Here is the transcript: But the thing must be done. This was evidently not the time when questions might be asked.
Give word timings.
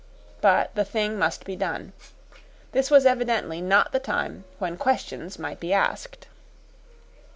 But 0.41 0.73
the 0.73 0.83
thing 0.83 1.19
must 1.19 1.45
be 1.45 1.55
done. 1.55 1.93
This 2.71 2.89
was 2.89 3.05
evidently 3.05 3.61
not 3.61 3.91
the 3.91 3.99
time 3.99 4.45
when 4.57 4.75
questions 4.75 5.37
might 5.37 5.59
be 5.59 5.73
asked. 5.73 6.25